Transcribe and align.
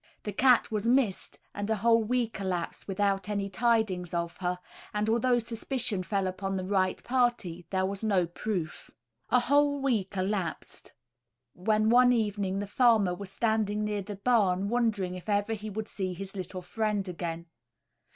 The 0.23 0.33
cat 0.33 0.71
was 0.71 0.87
missed, 0.87 1.37
and 1.53 1.69
a 1.69 1.75
whole 1.75 2.03
week 2.03 2.39
elapsed 2.39 2.87
without 2.87 3.29
any 3.29 3.51
tidings 3.51 4.15
of 4.15 4.37
her; 4.37 4.57
and 4.95 5.07
although 5.07 5.37
suspicion 5.37 6.01
fell 6.01 6.25
upon 6.25 6.57
the 6.57 6.65
right 6.65 7.03
party, 7.03 7.67
there 7.69 7.85
was 7.85 8.03
no 8.03 8.25
proof. 8.25 8.89
A 9.29 9.41
whole 9.41 9.79
week 9.79 10.17
elapsed, 10.17 10.93
when 11.53 11.91
one 11.91 12.11
evening 12.11 12.57
the 12.57 12.65
farmer 12.65 13.13
was 13.13 13.31
standing 13.31 13.85
near 13.85 14.01
the 14.01 14.15
barn 14.15 14.69
wondering 14.69 15.13
if 15.13 15.29
ever 15.29 15.53
he 15.53 15.69
would 15.69 15.87
see 15.87 16.15
his 16.15 16.35
little 16.35 16.63
friend 16.63 17.07
again. 17.07 17.45